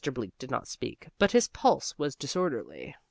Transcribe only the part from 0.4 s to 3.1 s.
not speak, but his pulse was disorderly.